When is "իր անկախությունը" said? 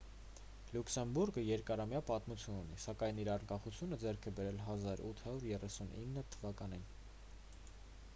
3.25-3.99